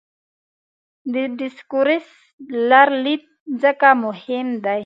د 1.13 1.15
ډسکورس 1.39 2.07
لرلید 2.69 3.23
ځکه 3.61 3.89
مهم 4.03 4.47
دی. 4.65 4.79